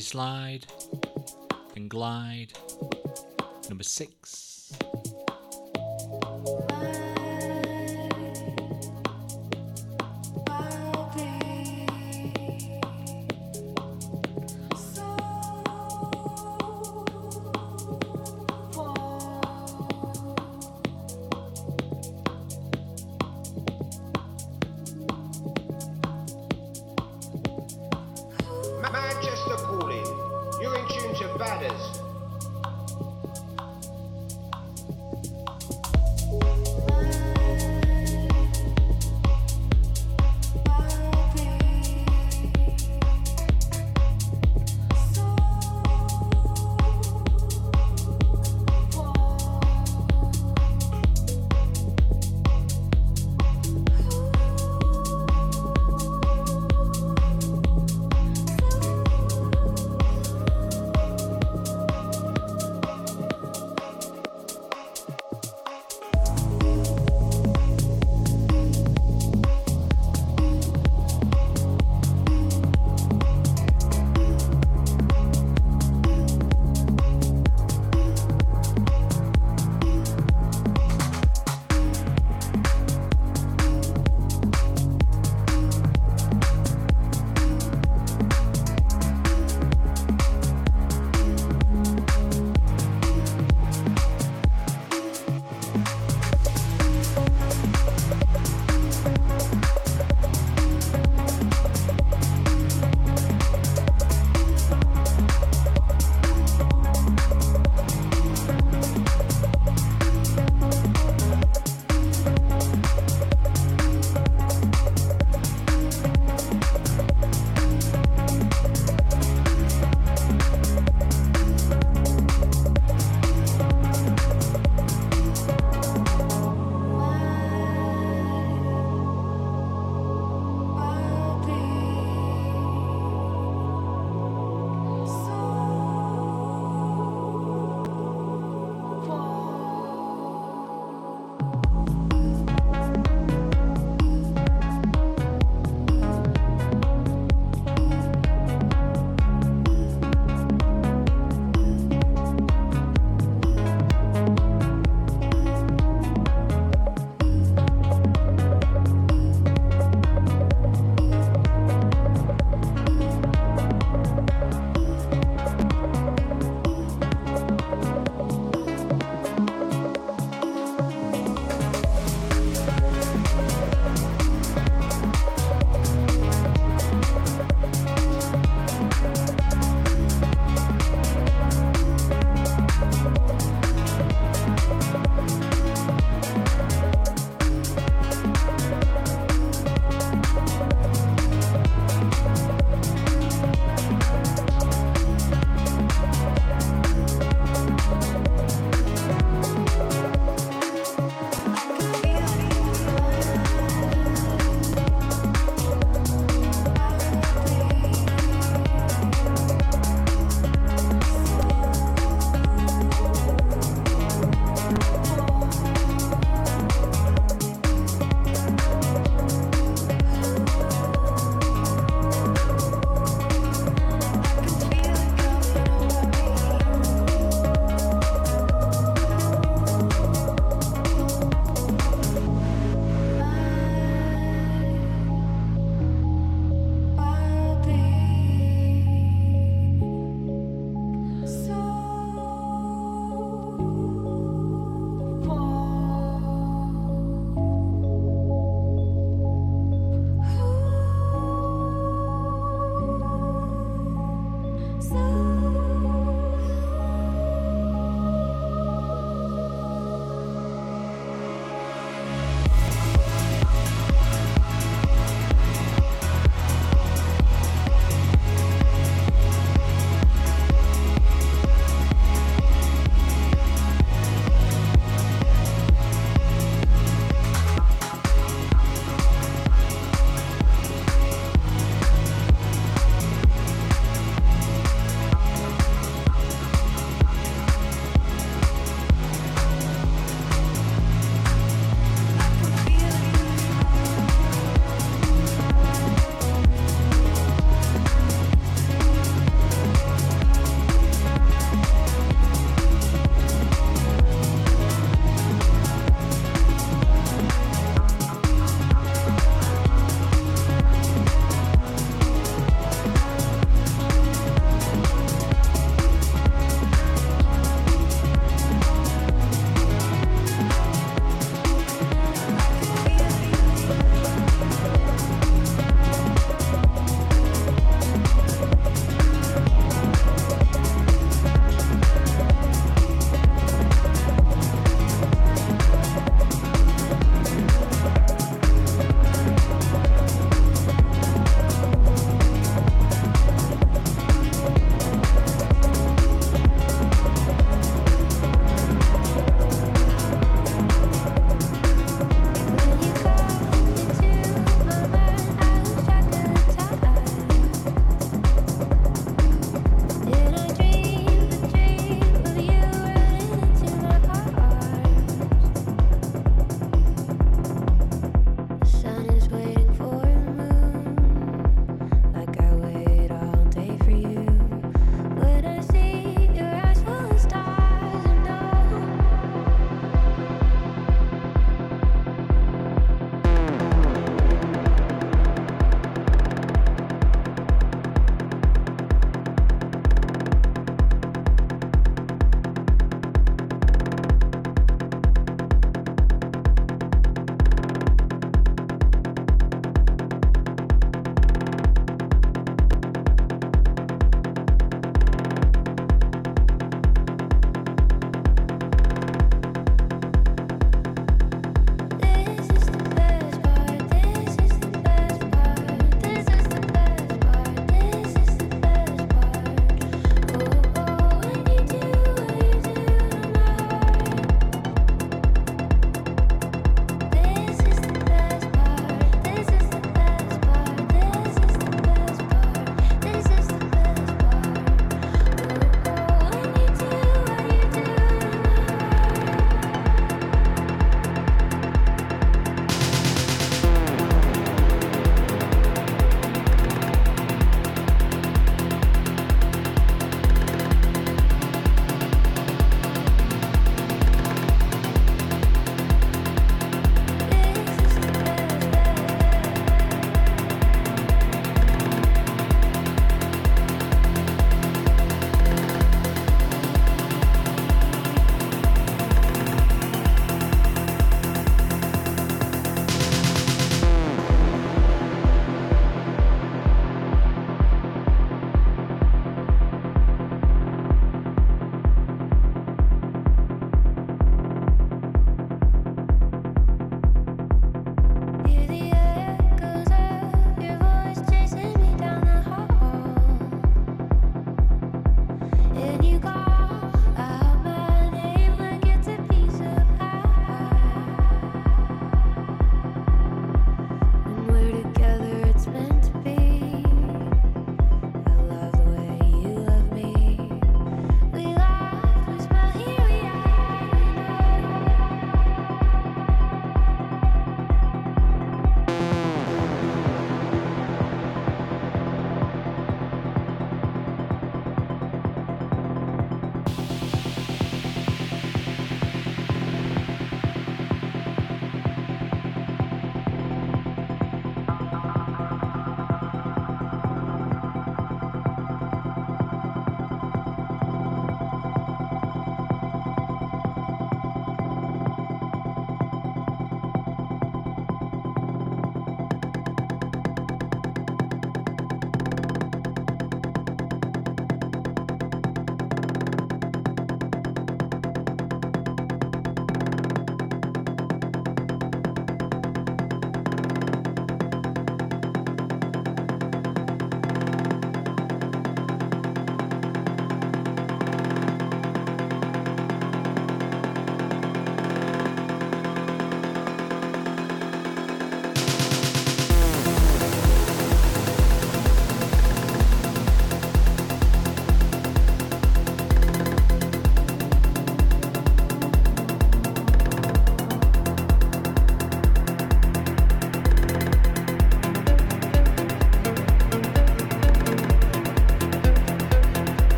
[0.00, 0.66] Slide
[1.76, 2.52] N Glide,
[3.68, 4.47] number six.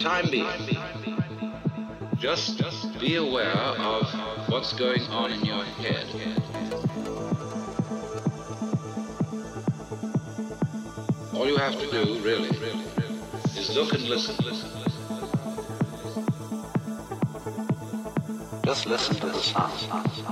[0.00, 0.46] Time being,
[2.18, 4.06] just be aware of
[4.48, 6.06] what's going on in your head.
[11.34, 12.48] All you have to do, really,
[13.58, 14.36] is look and listen.
[18.64, 20.29] Just listen to the sound.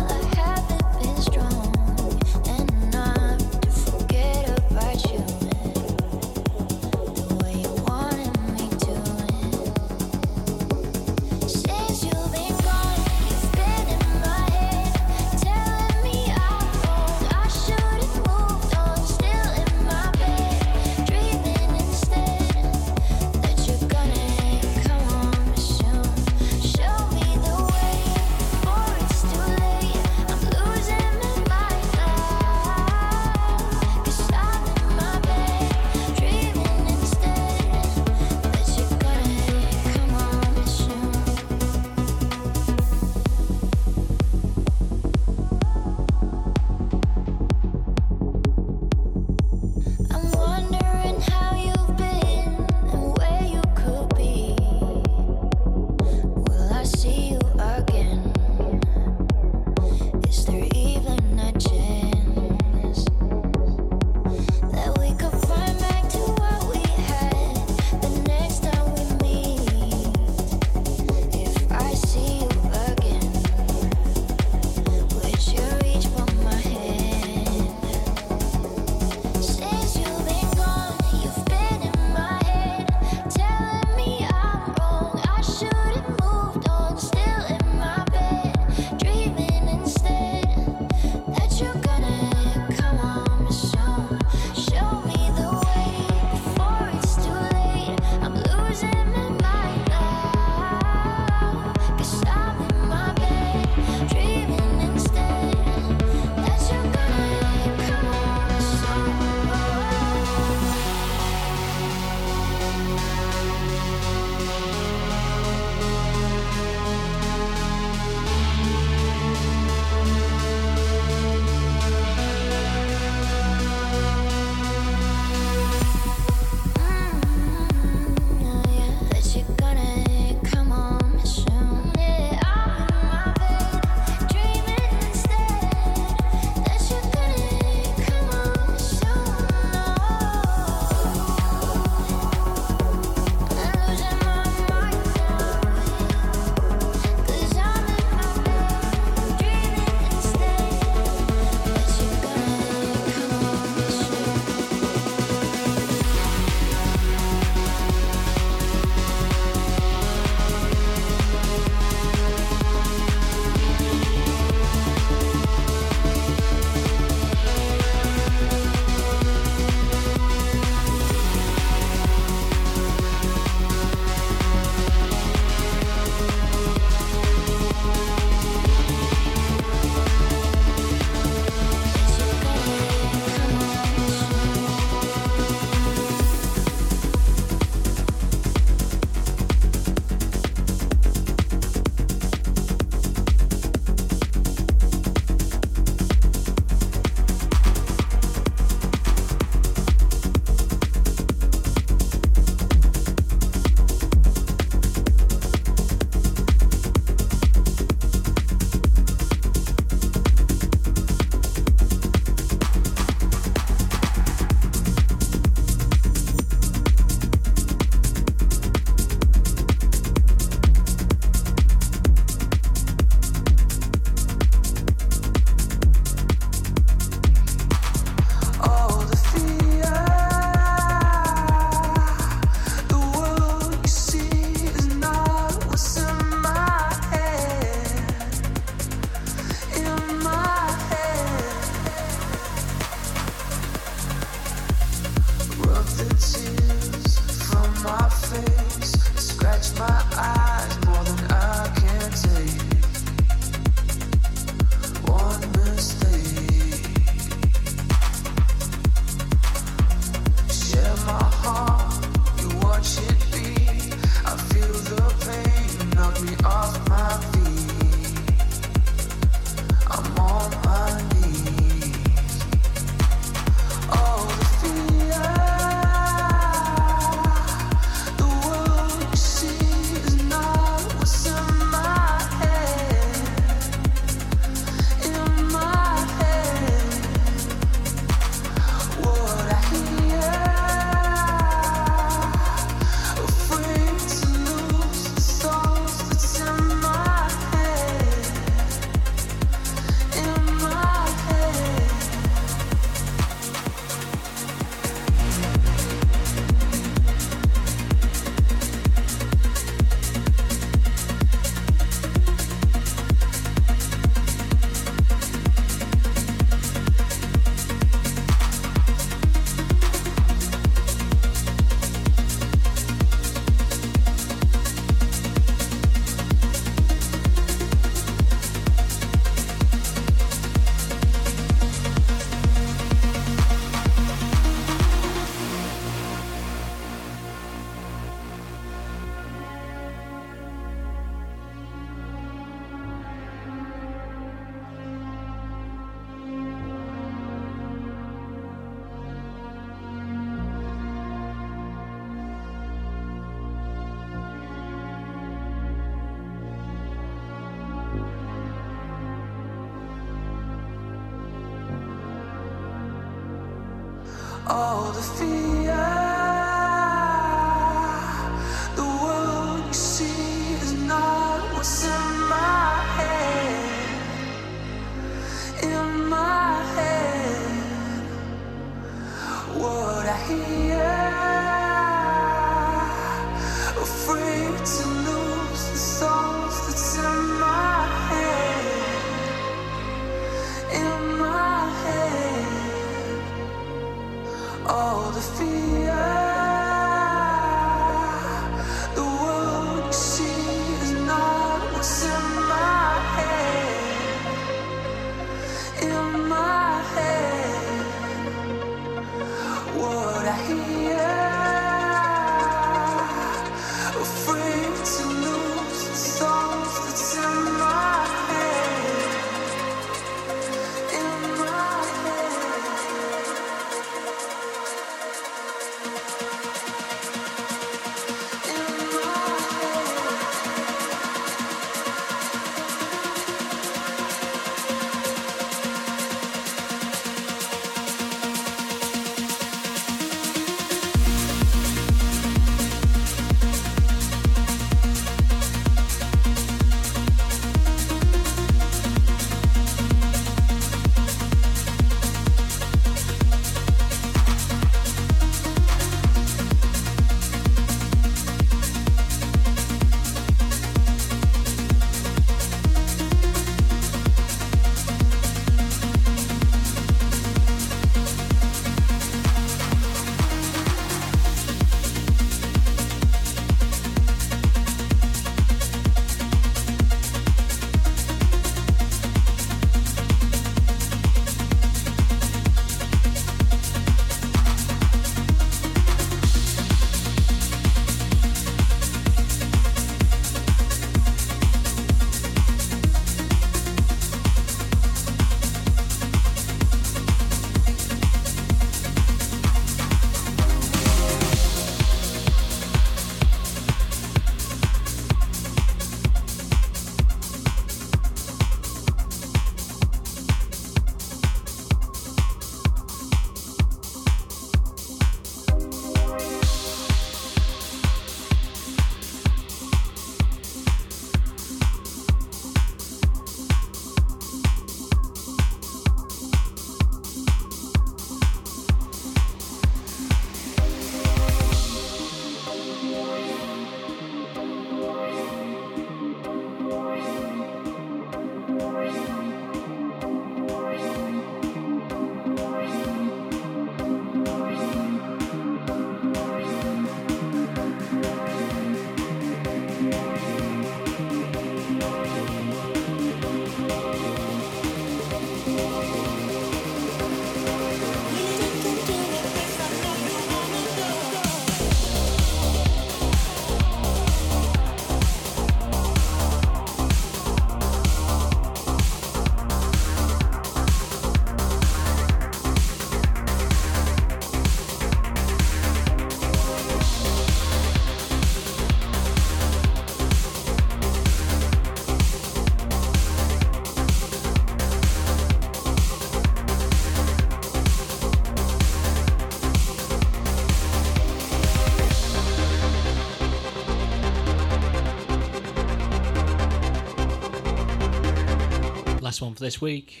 [599.14, 600.00] Last one for this week.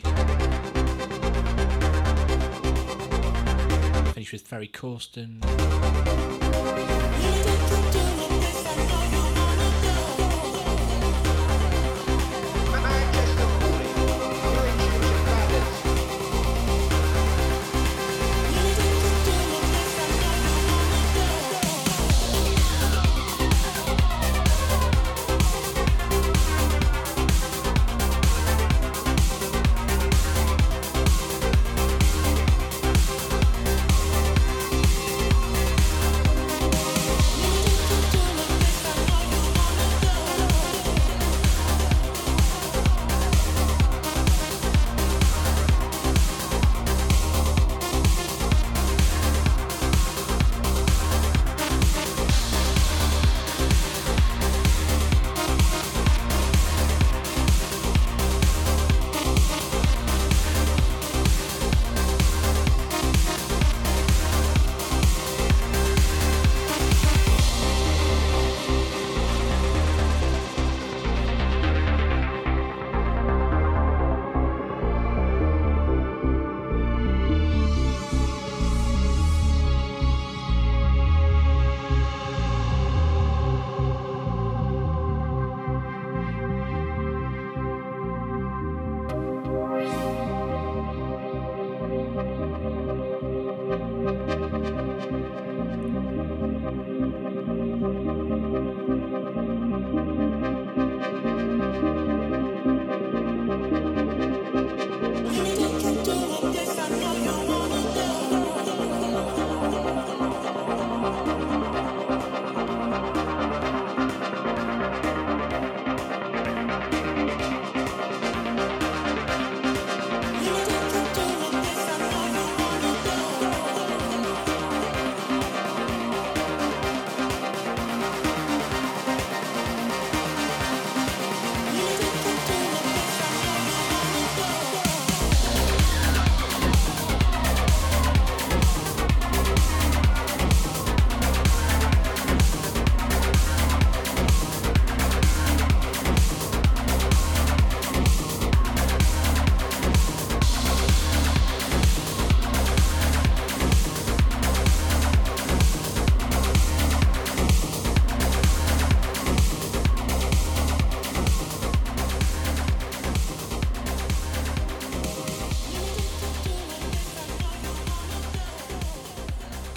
[4.12, 5.43] Finish with Ferry Corsten.